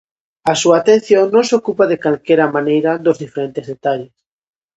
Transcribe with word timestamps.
A 0.51 0.53
súa 0.61 0.75
atención 0.81 1.25
non 1.35 1.43
se 1.49 1.55
ocupa 1.59 1.85
de 1.91 1.99
calquera 2.03 2.53
maneira 2.55 2.91
dos 3.05 3.17
diferentes 3.23 3.65
detalles. 3.73 4.15